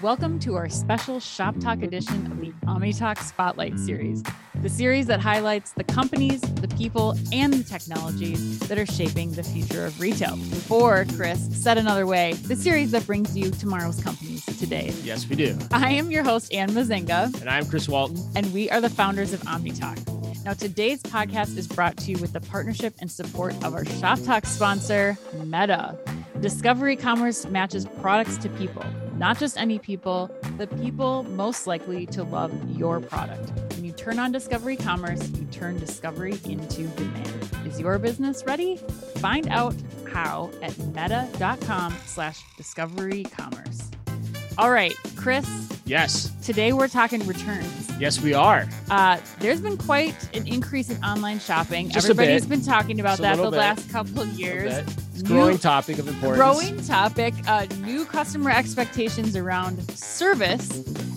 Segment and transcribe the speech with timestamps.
[0.00, 4.22] Welcome to our special Shop Talk edition of the OmniTalk Spotlight series,
[4.62, 9.42] the series that highlights the companies, the people, and the technologies that are shaping the
[9.42, 10.38] future of retail.
[10.70, 14.94] Or, Chris, said another way, the series that brings you tomorrow's companies today.
[15.02, 15.58] Yes, we do.
[15.72, 17.34] I am your host, Anne Mezzenga.
[17.40, 18.24] And I'm Chris Walton.
[18.36, 20.44] And we are the founders of OmniTalk.
[20.44, 24.20] Now, today's podcast is brought to you with the partnership and support of our Shop
[24.20, 25.98] Talk sponsor, Meta.
[26.40, 28.84] Discovery Commerce matches products to people,
[29.18, 33.50] not just any people, the people most likely to love your product.
[33.74, 37.50] When you turn on Discovery Commerce, you turn discovery into demand.
[37.66, 38.76] Is your business ready?
[39.16, 39.74] Find out
[40.12, 43.90] how at meta.com slash discovery commerce.
[44.56, 45.46] All right, Chris.
[45.84, 46.32] Yes.
[46.42, 47.90] Today we're talking returns.
[47.98, 48.68] Yes, we are.
[48.90, 51.88] Uh, there's been quite an increase in online shopping.
[51.88, 53.56] Just Everybody's been talking about Just that the bit.
[53.56, 54.84] last couple of years.
[55.18, 56.38] It's a New- growing topic of importance.
[56.38, 60.70] growing topic uh, new customer expectations around service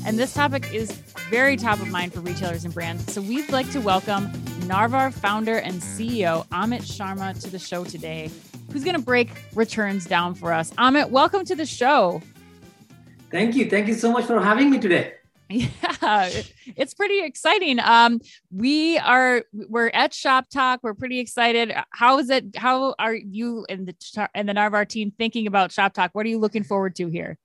[0.07, 0.91] and this topic is
[1.29, 4.27] very top of mind for retailers and brands so we'd like to welcome
[4.65, 8.31] narvar founder and ceo amit sharma to the show today
[8.71, 12.19] who's going to break returns down for us amit welcome to the show
[13.29, 13.69] Thank you.
[13.69, 15.13] Thank you so much for having me today.
[15.51, 16.29] Yeah
[16.75, 17.79] it's pretty exciting.
[17.79, 18.19] Um
[18.51, 20.79] we are we're at shop talk.
[20.83, 21.73] We're pretty excited.
[21.91, 25.93] How is it how are you and the and the narvar team thinking about shop
[25.93, 26.11] talk?
[26.13, 27.37] What are you looking forward to here?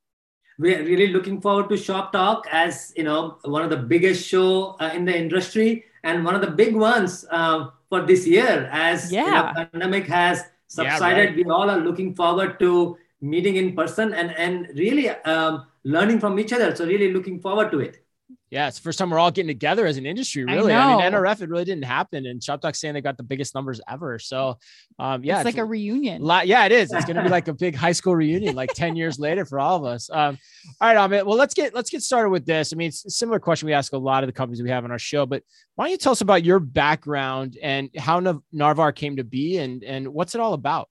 [0.59, 4.77] We're really looking forward to Shop Talk as you know one of the biggest show
[4.81, 8.69] uh, in the industry and one of the big ones um, for this year.
[8.73, 11.37] As you know, pandemic has Yeah, subsided, right.
[11.37, 16.39] we all are looking forward to meeting in person and and really um, learning from
[16.39, 16.75] each other.
[16.75, 18.03] So really looking forward to it.
[18.51, 20.73] Yeah, it's the first time we're all getting together as an industry, really.
[20.73, 21.13] I, mean.
[21.13, 22.27] NRF, it really didn't happen.
[22.27, 24.19] And Shop Talk saying they got the biggest numbers ever.
[24.21, 24.59] So,
[25.01, 26.23] um, yeah, it's like a reunion.
[26.23, 26.47] lot.
[26.47, 26.93] Yeah, it is.
[26.93, 29.59] It's going to be like a big high school reunion, like 10 years later for
[29.61, 30.09] all of us.
[30.11, 30.39] Um,
[30.81, 31.25] all right, Amit.
[31.25, 32.73] Well, let's get, let's get started with this.
[32.73, 34.85] I mean, it's a similar question we ask a lot of the companies we have
[34.85, 35.43] on our show, but
[35.75, 39.59] why don't you tell us about your background and how Nav- Narvar came to be
[39.59, 40.89] and, and what's it all about?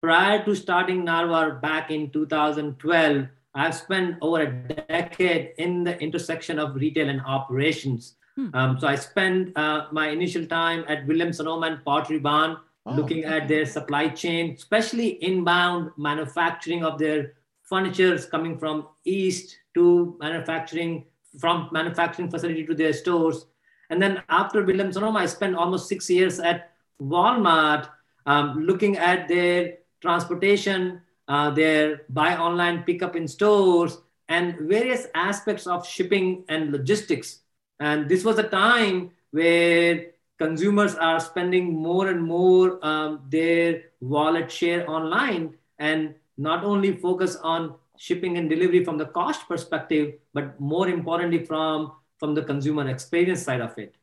[0.00, 4.52] prior to starting Narvar back in 2012, I've spent over a
[4.88, 8.14] decade in the intersection of retail and operations.
[8.36, 8.48] Hmm.
[8.54, 12.94] Um, so I spent uh, my initial time at Williams Sonoma and Pottery Barn, Oh,
[12.94, 20.16] looking at their supply chain, especially inbound manufacturing of their furnitures coming from east to
[20.18, 21.04] manufacturing
[21.38, 23.46] from manufacturing facility to their stores.
[23.90, 27.88] And then after Williams Sonoma, I spent almost six years at Walmart
[28.26, 33.98] um, looking at their transportation, uh, their buy online, pick up in stores,
[34.28, 37.38] and various aspects of shipping and logistics.
[37.78, 44.50] And this was a time where consumers are spending more and more um, their wallet
[44.50, 50.58] share online and not only focus on shipping and delivery from the cost perspective, but
[50.58, 53.94] more importantly from, from the consumer experience side of it.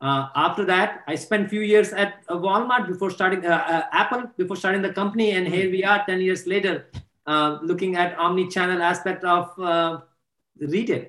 [0.00, 3.82] Uh, after that, I spent a few years at uh, Walmart before starting uh, uh,
[3.92, 6.90] Apple before starting the company, and here we are, ten years later,
[7.26, 10.00] uh, looking at omni-channel aspect of uh,
[10.60, 11.06] retail.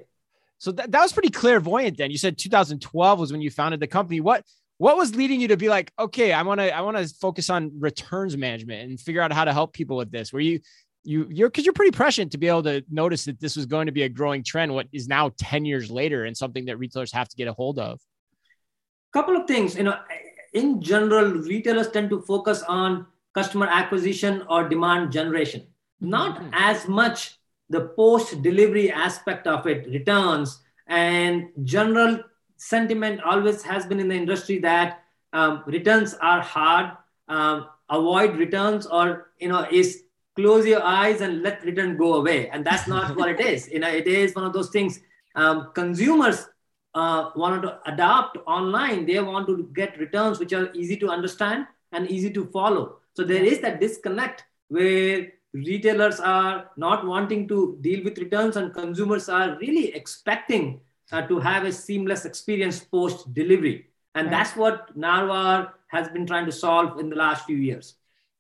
[0.58, 2.12] So that, that was pretty clairvoyant then.
[2.12, 4.22] You said 2012 was when you founded the company.
[4.22, 4.44] What
[4.78, 7.50] what was leading you to be like, okay, I want to I want to focus
[7.50, 10.32] on returns management and figure out how to help people with this?
[10.32, 10.60] Were you
[11.04, 13.88] you you're because you're pretty prescient to be able to notice that this was going
[13.88, 17.12] to be a growing trend, what is now 10 years later and something that retailers
[17.12, 18.00] have to get a hold of.
[19.12, 19.98] Couple of things you know
[20.54, 25.68] in general retailers tend to focus on customer acquisition or demand generation.
[26.00, 26.50] Not Mhm.
[26.54, 27.38] as much
[27.70, 32.24] the post delivery aspect of it returns and general
[32.56, 35.04] sentiment always has been in the industry that
[35.34, 36.92] um, returns are hard.
[37.28, 40.04] Um, avoid returns or you know is
[40.36, 42.50] close your eyes and let return go away.
[42.50, 43.68] And that's not what it is.
[43.74, 45.00] You know it is one of those things.
[45.36, 46.48] Um, consumers
[46.98, 51.68] uh, wanted to adopt online, they want to get returns which are easy to understand
[51.92, 52.86] and easy to follow.
[53.14, 58.74] So there is that disconnect where retailers are not wanting to deal with returns and
[58.74, 63.78] consumers are really expecting uh, to have a seamless experience post delivery.
[64.16, 64.36] And Right.
[64.36, 67.96] that's what Narvar has been trying to solve in the last few years.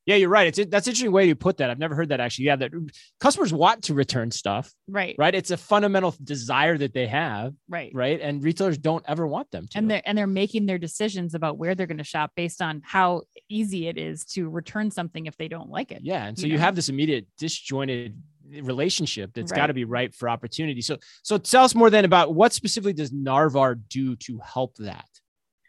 [0.07, 0.47] Yeah, you're right.
[0.47, 1.69] It's that's an interesting way you put that.
[1.69, 2.45] I've never heard that actually.
[2.45, 2.71] Yeah, that
[3.19, 5.35] customers want to return stuff, right, right?
[5.35, 7.91] It's a fundamental desire that they have, right.
[7.93, 8.19] right?
[8.21, 9.77] And retailers don't ever want them to.
[9.77, 12.81] And they're and they're making their decisions about where they're going to shop based on
[12.85, 15.99] how easy it is to return something if they don't like it.
[16.03, 16.25] Yeah.
[16.25, 16.63] And so you you, know?
[16.63, 18.17] have this immediate disjointed
[18.61, 20.79] relationship that's got to be ripe for opportunity.
[20.79, 25.09] So so tell us more then about what specifically does Narvar do to help that?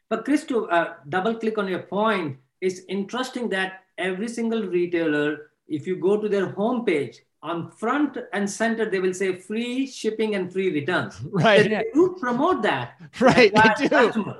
[0.09, 5.51] But Chris, to uh, double click on your point, it's interesting that every single retailer,
[5.69, 10.35] if you go to their homepage, on front and center, they will say free shipping
[10.35, 11.21] and free returns.
[11.31, 11.69] Right.
[11.69, 12.99] They do promote that.
[13.21, 13.53] Right.
[13.55, 14.35] They do.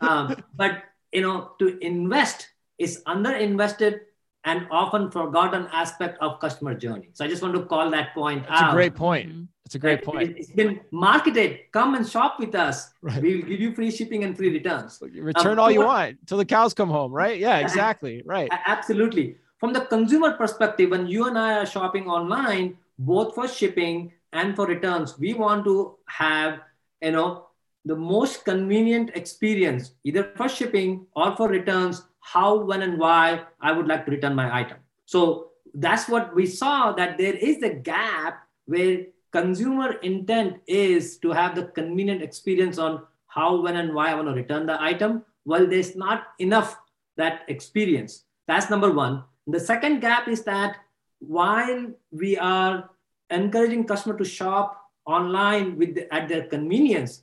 [0.00, 0.82] Um, but
[1.12, 4.00] you know, to invest is underinvested
[4.44, 7.08] and often forgotten aspect of customer journey.
[7.12, 8.70] So I just want to call that point That's out.
[8.70, 9.48] a great point.
[9.64, 10.30] It's a great point.
[10.30, 11.60] it- It's been marketed.
[11.72, 12.90] Come and shop with us.
[13.00, 13.22] Right.
[13.22, 15.00] We will give you free shipping and free returns.
[15.00, 17.38] Return Um, all you what- want till the cows come home, right?
[17.38, 18.22] Yeah, exactly.
[18.26, 18.50] Right.
[18.66, 19.36] Absolutely.
[19.58, 24.56] From the consumer perspective, when you and I are shopping online, both for shipping and
[24.56, 26.60] for returns, we want to have,
[27.00, 27.46] you know,
[27.84, 33.72] the most convenient experience, either for shipping or for returns, how, when, and why I
[33.72, 34.78] would like to return my item.
[35.04, 41.30] So that's what we saw that there is a gap where consumer intent is to
[41.30, 45.24] have the convenient experience on how, when, and why I want to return the item.
[45.44, 46.78] Well, there's not enough
[47.16, 48.24] that experience.
[48.46, 49.24] That's number one.
[49.46, 50.76] The second gap is that
[51.18, 52.90] while we are
[53.30, 57.22] encouraging customer to shop online with the, at their convenience,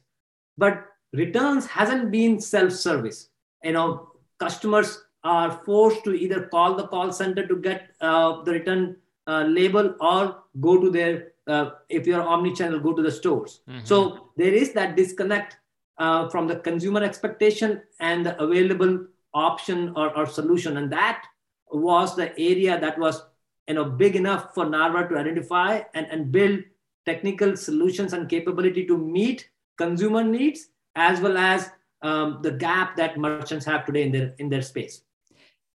[0.57, 3.29] but returns hasn't been self-service.
[3.63, 8.51] You know, customers are forced to either call the call center to get uh, the
[8.53, 8.95] return
[9.27, 13.85] uh, label or go to their uh, if you're omni-channel go to the stores Mhm.
[13.91, 13.97] so
[14.37, 15.57] there is that disconnect
[15.97, 18.93] uh, from the consumer expectation and the available
[19.33, 21.23] option or, or solution and that
[21.71, 23.21] was the area that was
[23.67, 26.59] you know big enough for narvar to identify and, and build
[27.05, 31.69] technical solutions and capability to meet consumer needs as well as
[32.01, 35.01] um, the gap that merchants have today in their in their space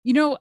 [0.04, 0.38] You know,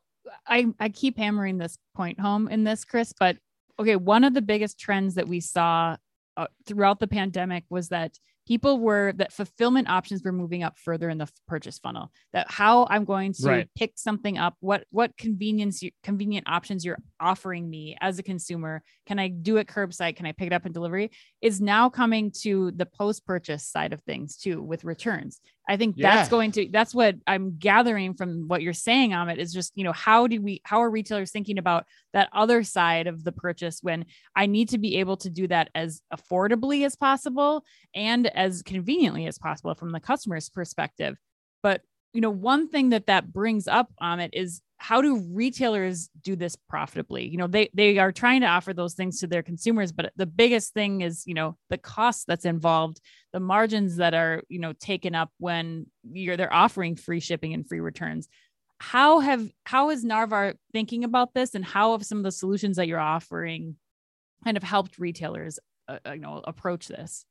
[0.46, 3.37] I I keep hammering this point home in this, Chris, but
[3.79, 5.96] okay, one of the biggest trends that we saw
[6.37, 11.08] uh, throughout the pandemic was that people were that fulfillment options were moving up further
[11.08, 13.69] in the purchase funnel that how i'm going to Right.
[13.76, 18.82] pick something up what what convenience you, convenient options you're offering me as a consumer
[19.06, 22.32] can i do it curbside can i pick it up in delivery is now coming
[22.43, 26.69] to the post purchase side of things too with returns i think that's going to
[26.73, 30.41] that's what i'm gathering from what you're saying amit is just you know how do
[30.41, 34.05] we how are retailers thinking about that other side of the purchase when
[34.35, 37.64] i need to be able to do that as affordably as possible
[37.94, 41.17] and as conveniently as possible from the customer's perspective?
[41.62, 41.82] But
[42.12, 46.34] you know one thing that that brings up on it is how do retailers do
[46.34, 47.29] this profitably?
[47.29, 50.26] You know they they are trying to offer those things to their consumers but the
[50.26, 53.00] biggest thing is you know the cost that's involved
[53.32, 57.67] the margins that are you know taken up when you're they're offering free shipping and
[57.67, 58.29] free returns.
[58.81, 62.76] How have how is narvar thinking about this and how have some of the solutions
[62.76, 63.76] that you're offering
[64.43, 67.25] kind of helped retailers uh, you know approach this?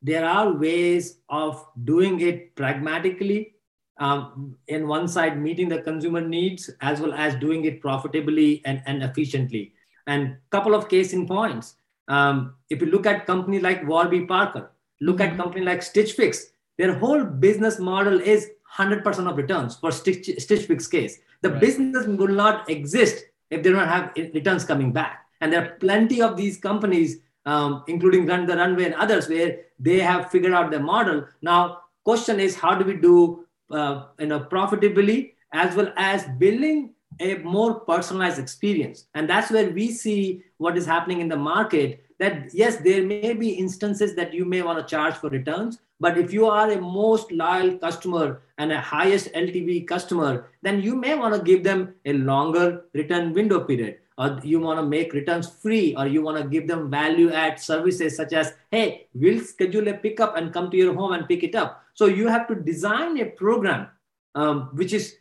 [0.00, 3.57] There are ways of doing it pragmatically
[3.98, 8.82] um, in one side meeting the consumer needs as well as doing it profitably and,
[8.86, 9.72] and efficiently
[10.06, 11.74] and couple of case in points
[12.08, 15.36] um, if you look at company like warby parker look at Mhm.
[15.36, 16.46] company like stitch fix
[16.78, 21.60] their whole business model is 100% of returns for stitch, stitch fix case the Right.
[21.60, 26.20] business will not exist if they don't have returns coming back and there are plenty
[26.22, 30.70] of these companies um, including Rent the Runway and others, where they have figured out
[30.70, 31.24] their model.
[31.40, 36.94] Now, question is, how do we do uh, you know profitably as well as building
[37.20, 39.06] a more personalized experience?
[39.14, 42.04] And that's where we see what is happening in the market.
[42.18, 46.18] That yes, there may be instances that you may want to charge for returns, but
[46.18, 51.14] if you are a most loyal customer and a highest LTV customer, then you may
[51.14, 55.48] want to give them a longer return window period or you want to make returns
[55.48, 59.88] free or you want to give them value add services such as hey we'll schedule
[59.88, 62.54] a pickup and come to your home and pick it up so you have to
[62.54, 63.88] design a program
[64.36, 65.16] um, which is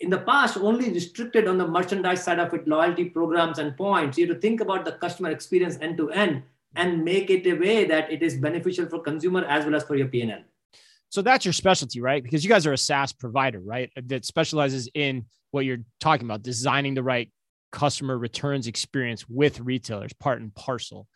[0.00, 4.16] in the past only restricted on the merchandise side of it loyalty programs and points
[4.16, 6.42] you have to think about the customer experience end to end
[6.76, 9.96] and make it a way that it is beneficial for consumer as well as for
[9.96, 10.42] your p&l
[11.10, 12.22] So that's your specialty, right?
[12.22, 13.88] Because you guys are a SaaS provider, right?
[14.10, 17.30] That specializes in what you're talking about, designing the right
[17.70, 21.06] customer returns experience with retailers, part and parcel.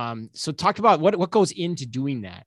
[0.00, 2.46] Um, so talk about what, what goes into doing that.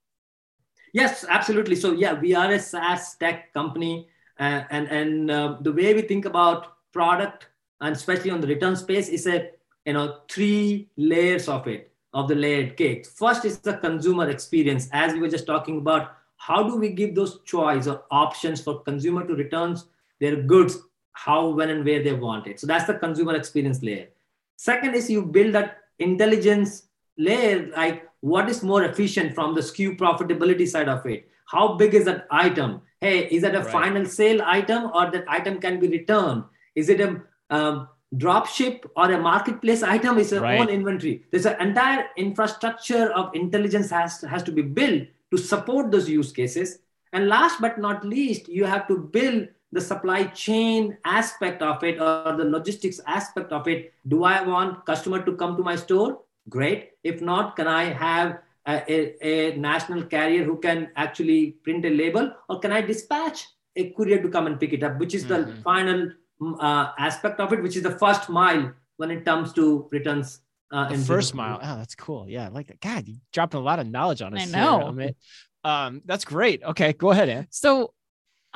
[0.96, 1.76] Yes, absolutely.
[1.76, 4.08] So yeah, we are a SaaS tech company,
[4.40, 7.50] uh, and and uh, the way we think about product,
[7.82, 9.50] and especially on the return space, is a
[9.86, 13.06] you know three layers of it of the layered cake.
[13.06, 16.14] First is the consumer experience, as we were just talking about.
[16.38, 19.86] How do we give those choice or options for consumer to returns
[20.22, 20.78] their goods,
[21.12, 22.60] how, when, and where they want it?
[22.62, 24.08] So that's the consumer experience layer.
[24.56, 26.84] Second is you build that intelligence
[27.18, 31.30] layer, like what is more efficient from the SKU profitability side of it?
[31.46, 32.82] How big is that item?
[33.00, 33.72] Hey, is that a Right.
[33.72, 36.44] final sale item or that item can be returned?
[36.74, 37.10] Is it a
[37.52, 40.60] um, drop ship or a marketplace item is a Right.
[40.60, 41.24] own inventory.
[41.32, 46.32] There's an entire infrastructure of intelligence has, has to be built to support those use
[46.32, 46.80] cases.
[47.14, 52.02] And last but not least, you have to build the supply chain aspect of it
[52.02, 53.94] or the logistics aspect of it.
[54.08, 56.25] Do I want customer to come to my store?
[56.50, 56.92] Great.
[57.04, 61.90] If not, can I have a, a, a national carrier who can actually print a
[61.90, 65.28] label or can I dispatch a courier to come and pick it up, which is
[65.28, 65.64] the Mhm.
[65.64, 66.12] final
[66.42, 70.42] mm, uh, aspect of it, which is the first mile when it comes to returns.
[70.72, 71.34] Uh, The first business.
[71.36, 71.60] mile.
[71.62, 72.28] Oh, that's cool.
[72.28, 72.80] Yeah, I like that.
[72.82, 74.42] God, you dropping a lot of knowledge on us.
[74.42, 74.80] I here, know.
[74.92, 75.16] Amit.
[75.64, 76.64] Um, that's great.
[76.64, 77.48] Okay, go ahead, Ann.
[77.52, 77.94] So,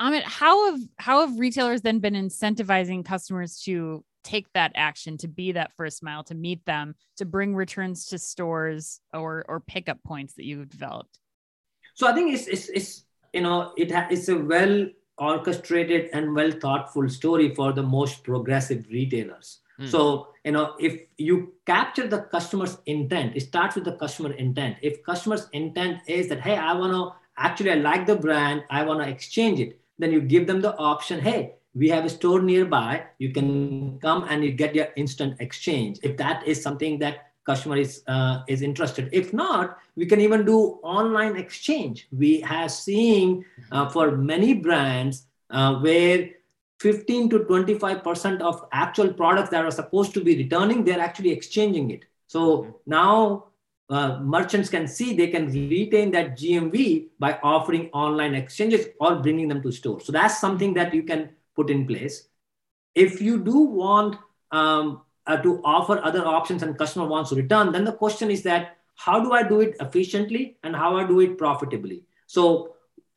[0.00, 5.28] Amit, how have how have retailers then been incentivizing customers to take that action, to
[5.28, 10.02] be that first mile, to meet them, to bring returns to stores or or pickup
[10.04, 11.18] points that you've developed?
[11.94, 14.86] So I think it's, it's, it's you know, it ha- it's a well
[15.18, 19.60] orchestrated and well thoughtful story for the most progressive retailers.
[19.78, 19.86] Hmm.
[19.86, 24.78] So, you know, if you capture the customer's intent, it starts with the customer intent.
[24.82, 28.82] If customer's intent is that, hey, I want to actually, I like the brand, I
[28.84, 32.42] want to exchange it, then you give them the option, hey, we have a store
[32.42, 35.98] nearby, you can come and you get your instant exchange.
[36.02, 39.08] If that is something that customer is uh, is interested.
[39.12, 42.08] If not, we can even do online exchange.
[42.12, 46.30] We have seen uh, for many brands uh, where
[46.80, 51.30] 15 to 25 percent of actual products that are supposed to be returning, they're actually
[51.30, 52.04] exchanging it.
[52.26, 53.46] So now
[53.90, 59.48] uh, merchants can see they can retain that GMV by offering online exchanges or bringing
[59.48, 60.00] them to store.
[60.00, 62.28] So that's something that you can put in place.
[62.94, 64.16] If you do want
[64.50, 68.42] um, uh, to offer other options and customer wants to return, then the question is
[68.42, 72.04] that how do I do it efficiently and how I do it profitably?
[72.26, 72.74] So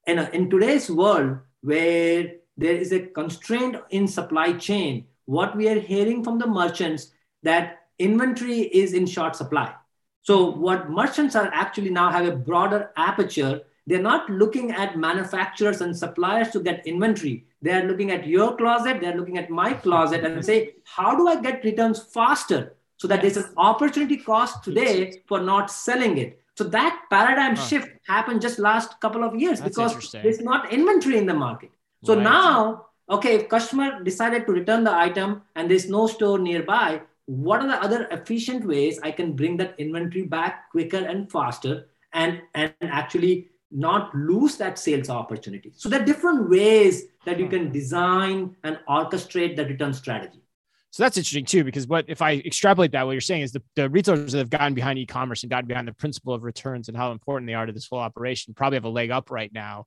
[0.08, 5.68] in, a, in today's world where there is a constraint in supply chain, what we
[5.70, 7.12] are hearing from the merchants
[7.44, 9.74] that inventory is in short supply.
[10.22, 13.62] So what merchants are actually now have a broader aperture.
[13.86, 17.46] They're not looking at manufacturers and suppliers to get inventory.
[17.62, 21.42] They're looking at your closet, they're looking at my closet and say, how do I
[21.42, 22.76] get returns faster?
[22.98, 26.40] So that there's an opportunity cost today for not selling it.
[26.56, 27.64] So that paradigm Huh.
[27.68, 31.72] shift happened just last couple of years That's because there's not inventory in the market.
[32.04, 32.24] So Right.
[32.24, 37.62] now, okay, if customer decided to return the item and there's no store nearby, what
[37.62, 42.42] are the other efficient ways I can bring that inventory back quicker and faster and,
[42.54, 45.72] and actually not lose that sales opportunity?
[45.76, 47.52] So there are different ways that you Hmm.
[47.52, 50.40] can design and orchestrate the return strategy.
[50.92, 53.64] So that's interesting too, because what if I extrapolate that, what you're saying is the,
[53.76, 56.96] the retailers that have gotten behind e-commerce and gotten behind the principle of returns and
[56.96, 59.86] how important they are to this whole operation probably have a leg up right now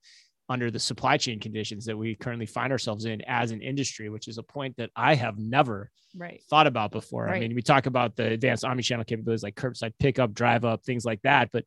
[0.49, 4.27] under the supply chain conditions that we currently find ourselves in as an industry, which
[4.27, 6.43] is a point that I have never Right.
[6.49, 7.29] thought about before.
[7.29, 11.05] I mean, we talk about the advanced omnichannel capabilities like curbside pickup, drive up, things
[11.05, 11.65] like that, but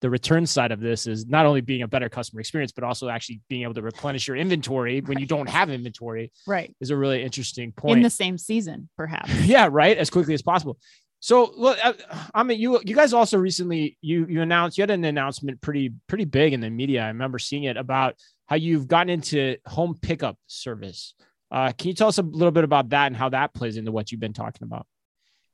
[0.00, 3.08] the return side of this is not only being a better customer experience, but also
[3.08, 6.74] actually being able to replenish your inventory when you don't have inventory Right.
[6.80, 9.30] is a really interesting point In the same season, perhaps.
[9.44, 9.96] yeah right?
[9.98, 10.78] As quickly as possible.
[11.22, 11.92] So look uh,
[12.34, 15.92] i mean you you guys also recently you you announced you had an announcement pretty
[16.06, 17.02] pretty big in the media.
[17.02, 18.14] I remember seeing it about
[18.46, 21.12] how you've gotten into home pickup service.
[21.50, 23.92] Uh, can you tell us a little bit about that and how that plays into
[23.92, 24.86] what you've been talking about?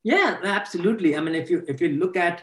[0.04, 1.16] Yeah, absolutely.
[1.16, 2.42] I mean, if you if you look at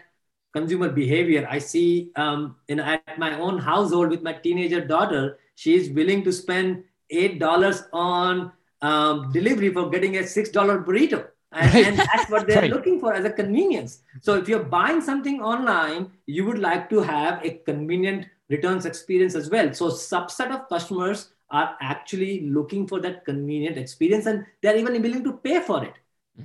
[0.54, 5.76] consumer behavior, I see um, know at my own household with my teenager daughter, she
[5.76, 11.28] is willing to spend eight dollars on um, delivery for getting a six dollar burrito,
[11.52, 11.86] and, Right.
[11.86, 12.72] and that's what they're Right.
[12.72, 14.02] looking for as a convenience.
[14.22, 19.36] So if you're buying something online, you would like to have a convenient returns experience
[19.36, 19.74] as well.
[19.74, 25.24] So subset of customers are actually looking for that convenient experience, and they're even willing
[25.24, 25.94] to pay for it.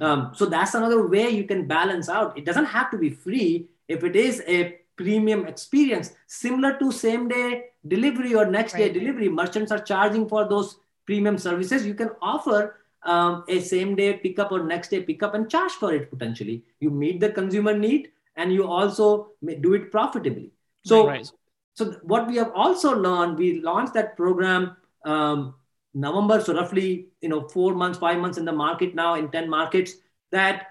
[0.01, 2.37] Um, so that's another way you can balance out.
[2.37, 7.29] It doesn't have to be free if it is a premium experience, similar to same
[7.29, 9.29] day delivery or next day delivery.
[9.29, 11.87] Merchants are charging for those premium services.
[11.87, 15.93] You can offer um, a same day pickup or next day pickup and charge for
[15.93, 16.65] it potentially.
[16.81, 20.53] You meet the consumer need and you also may do it profitably.
[20.85, 21.31] So right
[21.79, 25.55] so what we have also learned, we launched that program um,
[25.95, 29.49] November, so roughly you know four months, five months in the market now in ten
[29.49, 29.93] markets.
[30.33, 30.67] That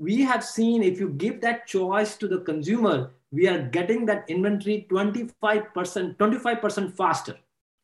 [0.00, 4.24] we have seen if you give that choice to the consumer, we are getting that
[4.28, 7.36] inventory twenty five percent, twenty five percent faster.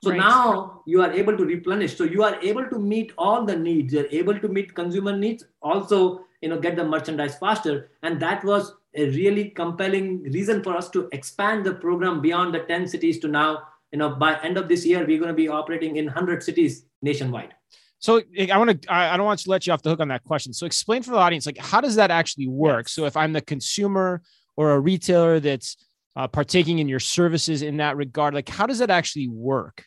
[0.03, 0.19] So Right.
[0.19, 1.97] now you are able to replenish.
[1.97, 3.93] So you are able to meet all the needs.
[3.93, 5.45] You're able to meet consumer needs.
[5.63, 7.91] Also, you know, get the merchandise faster.
[8.03, 12.61] And that was a really compelling reason for us to expand the program beyond the
[12.61, 15.49] 10 cities to now, you know, by end of this year, we're going to be
[15.49, 17.55] operating in 100 cities nationwide.
[17.99, 18.21] So
[18.53, 20.53] I want to, I don't want to let you off the hook on that question.
[20.53, 22.89] So explain for the audience, like, how does that actually work?
[22.89, 24.23] So if I'm the consumer
[24.57, 25.77] or a retailer that's
[26.15, 29.85] uh, partaking in your services in that regard, like, how does that actually work?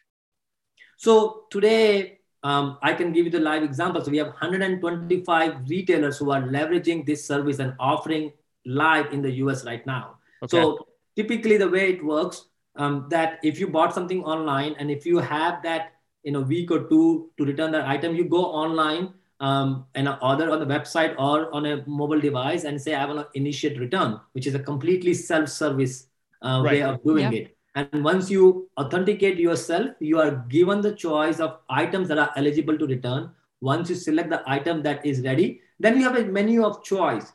[0.98, 4.04] So today, um, I can give you the live example.
[4.04, 8.32] So we have 125 retailers who are leveraging this service and offering
[8.66, 10.18] live in the US right now.
[10.44, 10.58] Okay.
[10.58, 15.06] So typically the way it works, um, that if you bought something online and if
[15.06, 19.14] you have that in a week or two to return that item, you go online
[19.40, 23.20] um, and order on the website or on a mobile device and say, I want
[23.20, 26.08] to initiate return, which is a completely self-service
[26.42, 26.74] uh, right.
[26.74, 27.56] way of doing it.
[27.76, 32.78] And once you authenticate yourself, you are given the choice of items that are eligible
[32.78, 33.32] to return.
[33.62, 37.32] Once you select the item that is ready, then you have a menu of choice.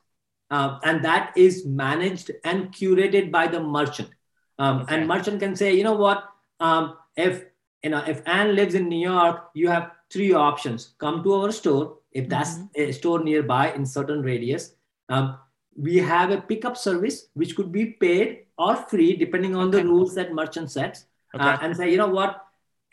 [0.50, 4.10] Uh, and that is managed and curated by the merchant.
[4.58, 4.96] Um, okay.
[4.96, 6.24] And merchant can say, you know what,
[6.60, 7.44] um, if
[7.84, 11.52] you know if Anne lives in New York, you have three options: come to our
[11.52, 12.80] store if that's mm-hmm.
[12.80, 14.74] a store nearby in certain radius.
[15.08, 15.38] Um,
[15.76, 19.82] we have a pickup service which could be paid or free depending on okay.
[19.82, 21.06] the rules that merchant sets.
[21.34, 21.44] Okay.
[21.44, 22.44] Uh, and say, you know what,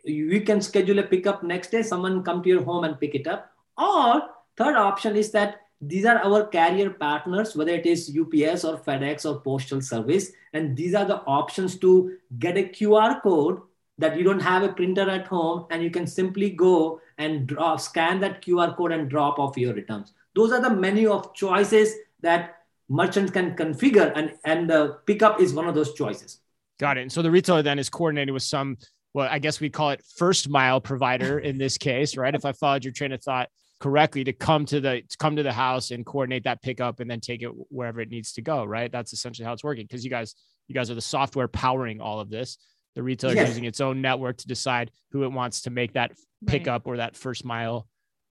[0.04, 1.84] you can schedule a pickup next day.
[1.84, 3.52] Someone come to your home and pick it up.
[3.78, 4.24] Or
[4.58, 9.26] third option is that these are our carrier partners, whether it is UPS or FedEx
[9.26, 10.32] or Postal Service.
[10.54, 13.62] And these are the options to get a QR code
[14.02, 17.78] that you don't have a printer at home and you can simply go and draw,
[17.78, 20.14] scan that QR code and drop off your returns.
[20.36, 22.56] Those are the menu of choices that
[22.90, 26.40] merchants can configure and, and the pickup is one of those choices.
[26.80, 27.02] Got it.
[27.02, 28.78] And so the retailer then is coordinated with some,
[29.14, 32.34] well, I guess we call it first mile provider in this case, right?
[32.34, 33.50] If I followed your train of thought,
[33.82, 37.10] correctly to come to the to come to the house and coordinate that pickup and
[37.10, 40.04] then take it wherever it needs to go right that's essentially how it's working because
[40.06, 40.36] you guys
[40.68, 42.60] you guys are the software powering all of this
[42.96, 43.50] the retailer yes.
[43.50, 46.12] using its own network to decide who it wants to make that
[46.46, 46.94] pickup right.
[46.94, 47.88] or that first mile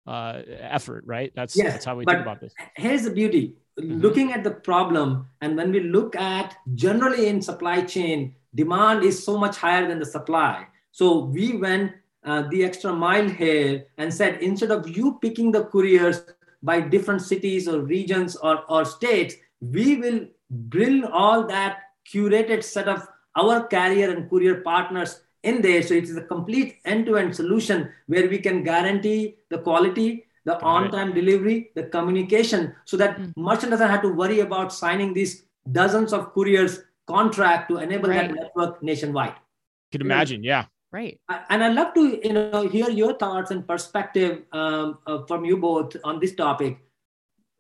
[0.08, 4.00] uh, effort right that's yes, that's how we think about this here's the beauty mm-hmm.
[4.00, 9.24] looking at the problem and when we look at generally in supply chain demand is
[9.24, 11.92] so much higher than the supply so we went
[12.24, 16.24] uh, the extra mile here and said instead of you picking the couriers
[16.62, 21.80] by different cities or regions or, or states, we will bring all that
[22.12, 25.82] curated set of our carrier and courier partners in there.
[25.82, 31.14] So it is a complete end-to-end solution where we can guarantee the quality, the on-time
[31.14, 33.42] delivery, the communication, so that mm-hmm.
[33.42, 38.28] merchant doesn't have to worry about signing these dozens of couriers contract to enable right.
[38.28, 39.34] that network nationwide.
[39.34, 40.66] You Could imagine, yeah.
[40.92, 41.20] Right.
[41.50, 45.58] And I'd love to you know hear your thoughts and perspective um, uh, from you
[45.58, 46.80] both on this topic.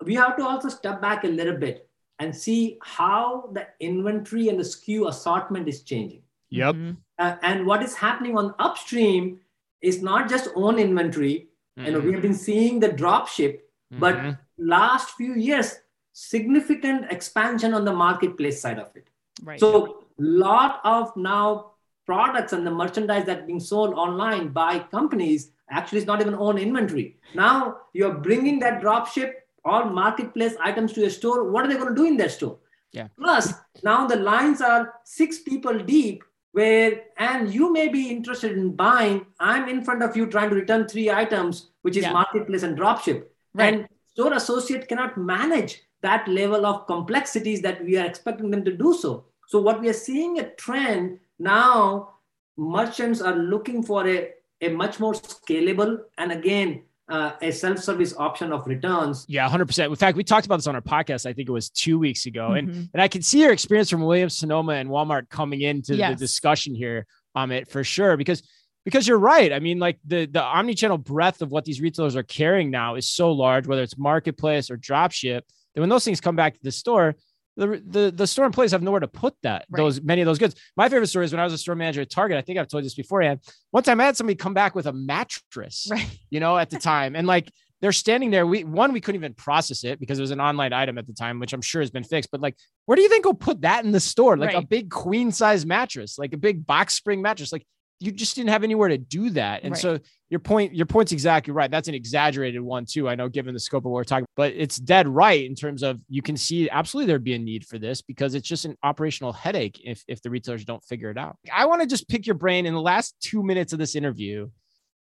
[0.03, 1.88] We have to also step back a little bit
[2.19, 6.21] and see how the inventory and the SKU assortment is changing.
[6.49, 6.75] Yep.
[6.75, 6.91] Mm-hmm.
[7.17, 9.39] Uh, and what is happening on upstream
[9.81, 11.47] is not just own inventory.
[11.77, 11.85] Mm-hmm.
[11.85, 13.99] You know, we have been seeing the drop ship, mm-hmm.
[13.99, 15.79] but last few years,
[16.11, 19.07] significant expansion on the marketplace side of it.
[19.41, 19.59] Right.
[19.59, 21.71] So, lot of now
[22.05, 26.57] products and the merchandise that's being sold online by companies actually is not even own
[26.57, 27.17] inventory.
[27.35, 31.51] Now you're bringing that drop ship or marketplace items to a store.
[31.51, 32.57] What are they going to do in their store?
[32.91, 33.07] Yeah.
[33.19, 38.75] Plus, now the lines are six people deep where and you may be interested in
[38.75, 42.11] buying i'm in front of you trying to return three items which is yeah.
[42.11, 43.73] marketplace and dropship right.
[43.73, 48.75] and store associate cannot manage that level of complexities that we are expecting them to
[48.75, 52.09] do so so what we are seeing a trend now
[52.57, 58.53] merchants are looking for a, a much more scalable and again uh, a self-service option
[58.53, 59.25] of returns.
[59.27, 59.89] Yeah, 100%.
[59.89, 61.25] In fact, we talked about this on our podcast.
[61.25, 62.49] I think it was two weeks ago.
[62.49, 62.69] Mm-hmm.
[62.69, 66.11] And, and I can see your experience from Williams Sonoma and Walmart coming into yes.
[66.11, 68.43] the discussion here on it for sure, because
[68.85, 69.51] because you're right.
[69.51, 73.07] I mean, like the the omni-channel breadth of what these retailers are carrying now is
[73.07, 75.41] so large, whether it's marketplace or dropship,
[75.75, 77.15] that when those things come back to the store,
[77.59, 79.77] the, the, the store employees have nowhere to put that right.
[79.77, 80.55] those many of those goods.
[80.77, 82.37] My favorite story is when I was a store manager at Target.
[82.37, 83.41] I think I've told you this beforehand.
[83.71, 86.07] One time I had somebody come back with a mattress, right.
[86.29, 88.45] you know, at the time, and like they're standing there.
[88.45, 91.13] We one we couldn't even process it because it was an online item at the
[91.13, 92.31] time, which I'm sure has been fixed.
[92.31, 94.37] But like, where do you think we'll put that in the store?
[94.37, 94.63] Like right.
[94.63, 97.65] a big queen size mattress, like a big box spring mattress, like
[97.99, 99.63] you just didn't have anywhere to do that.
[99.63, 99.81] And right.
[99.81, 101.69] so your point, your point's exactly right.
[101.69, 103.09] That's an exaggerated one too.
[103.09, 105.83] I know given the scope of what we're talking, but it's dead right in terms
[105.83, 108.77] of you can see absolutely there'd be a need for this because it's just an
[108.83, 111.37] operational headache if, if the retailers don't figure it out.
[111.51, 114.49] I want to just pick your brain in the last two minutes of this interview.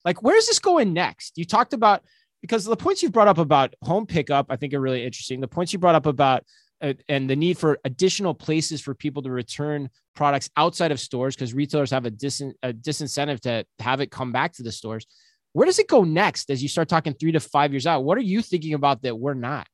[0.04, 1.38] Like, where's this going next?
[1.38, 2.02] You talked about
[2.40, 5.40] because the points you brought up about home pickup, I think are really interesting.
[5.40, 6.44] The points you brought up about
[6.80, 11.54] and the need for additional places for people to return products outside of stores because
[11.54, 15.06] retailers have a, a disincentive to have it come back to the stores.
[15.52, 18.04] Where does it go next as you start talking three to five years out?
[18.04, 19.66] What are you thinking about that we're not,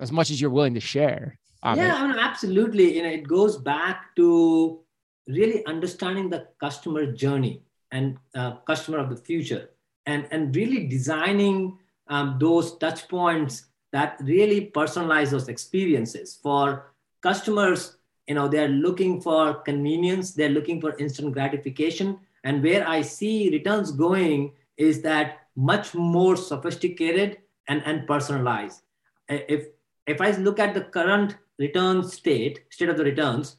[0.00, 1.38] as much as you're willing to share?
[1.64, 2.96] Yeah, I mean, absolutely.
[2.96, 4.80] You know, it goes back to
[5.26, 9.70] really understanding the customer journey and uh, customer of the future,
[10.04, 17.96] and and really designing um, those touch points that really personalize those experiences for customers.
[18.26, 23.50] You know, they're looking for convenience, they're looking for instant gratification, and where I see
[23.50, 28.82] returns going is that much more sophisticated and, and personalized.
[29.28, 29.68] If
[30.08, 33.56] if I look at the current return state, state of the returns,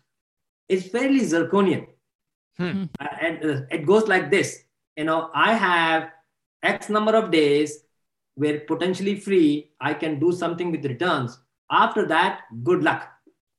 [0.67, 1.88] it's fairly zirconian.
[2.58, 2.84] Hmm.
[3.00, 4.65] Uh, and uh, it goes like this.
[4.98, 6.12] You know, I have
[6.62, 7.85] X number of days
[8.36, 11.39] where potentially free, I can do something with returns.
[11.71, 13.08] After that, good luck.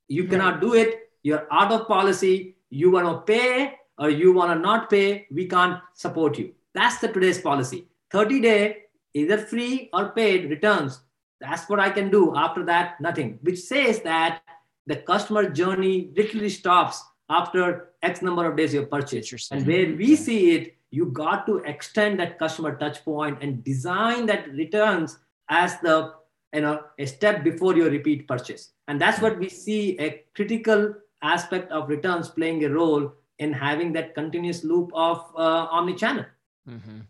[0.09, 0.31] You right.
[0.31, 1.11] cannot do it.
[1.23, 2.57] You're out of policy.
[2.71, 5.27] You want to pay or you want to not pay.
[5.31, 6.53] We can't support you.
[6.75, 7.89] That's the today's policy.
[8.11, 8.77] 30 day,
[9.15, 11.01] either free or paid returns.
[11.41, 12.37] That's what I can do.
[12.37, 14.43] After that, nothing, which says that
[14.87, 19.49] the customer journey literally stops after X number of days you purchase.
[19.51, 24.25] And where we see it, you got to extend that customer touch point and design
[24.27, 25.19] that returns
[25.51, 26.15] as the
[26.55, 28.71] you know a step before your repeat purchase.
[28.89, 33.93] And that's what we see a critical aspect of returns playing a role in having
[33.93, 36.25] that continuous loop of uh, omni-channel.
[36.69, 37.01] Mm-hmm.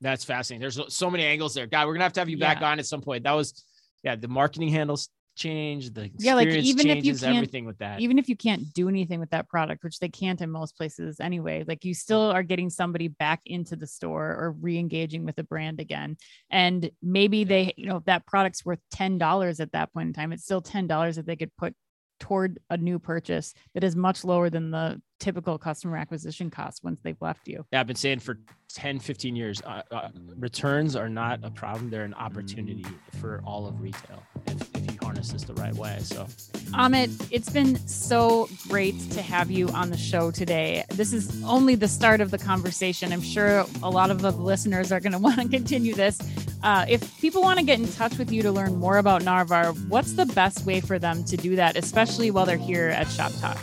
[0.00, 0.60] That's fascinating.
[0.60, 1.66] There's so many angles there.
[1.66, 3.24] guy we're gonna have to have you back on at some point.
[3.24, 3.64] That was
[4.04, 8.00] yeah, the marketing handles change, the yeah, like even if you can't, everything with that.
[8.00, 11.20] Even if you can't do anything with that product, which they can't in most places
[11.20, 15.44] anyway, like you still are getting somebody back into the store or re-engaging with the
[15.44, 16.16] brand again.
[16.50, 20.32] And maybe they, you know, that product's worth ten dollars at that point in time.
[20.32, 21.74] It's still ten dollars that they could put
[22.22, 27.00] toward a new purchase that is much lower than the typical customer acquisition cost once
[27.02, 27.66] they've left you.
[27.72, 31.90] Yeah, I've been saying for 10, 15 years, uh, uh, returns are not a problem.
[31.90, 32.86] They're an opportunity
[33.20, 34.71] for all of retail if, if you
[35.12, 35.98] harness this the right way.
[36.00, 36.24] So,
[36.72, 40.84] Amit, it's been so great to have you on the show today.
[40.90, 43.12] This is only the start of the conversation.
[43.12, 46.18] I'm sure a lot of the listeners are going to want to continue this.
[46.62, 49.76] Uh, if people want to get in touch with you to learn more about Narvar,
[49.88, 53.32] what's the best way for them to do that, especially while they're here at Shop
[53.40, 53.58] Talk?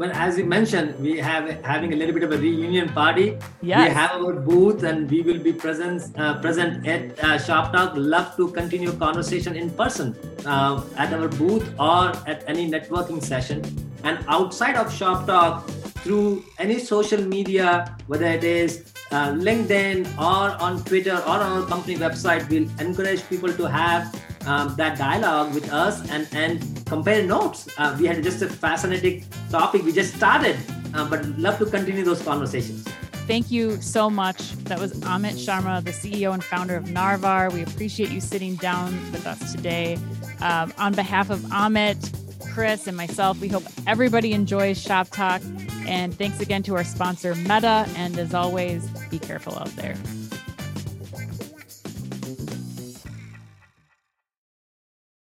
[0.00, 3.36] Well, as you mentioned, we have having a little bit of a reunion party.
[3.60, 3.88] Yes.
[3.88, 7.92] We have our booth, and we will be present uh, present at uh, Shop Talk.
[7.96, 13.60] Love to continue conversation in person uh, at our booth or at any networking session.
[14.02, 15.68] And outside of Shop Talk,
[16.00, 21.66] through any social media, whether it is uh, LinkedIn or on Twitter or on our
[21.66, 24.08] company website, we'll encourage people to have
[24.46, 27.68] um, that dialogue with us and, and compare notes.
[27.76, 29.82] Uh, we had just a fascinating topic.
[29.82, 30.56] We just started,
[30.94, 32.86] uh, but love to continue those conversations.
[33.26, 34.52] Thank you so much.
[34.64, 37.52] That was Amit Sharma, the CEO and founder of Narvar.
[37.52, 39.98] We appreciate you sitting down with us today.
[40.40, 42.12] Um, on behalf of Amit,
[42.52, 45.42] Chris, and myself, we hope everybody enjoys Shop Talk.
[45.86, 47.86] And thanks again to our sponsor, Meta.
[47.94, 49.94] And as always, be careful out there.